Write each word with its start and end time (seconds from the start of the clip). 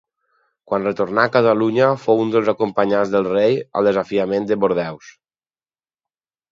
Quan 0.69 0.87
retornà 0.87 1.25
a 1.29 1.31
Catalunya 1.35 1.89
fou 2.05 2.23
un 2.23 2.33
dels 2.37 2.49
acompanyants 2.55 3.13
del 3.17 3.29
rei 3.35 3.61
al 3.81 3.93
desafiament 3.93 4.53
de 4.55 4.63
Bordeus. 4.67 5.17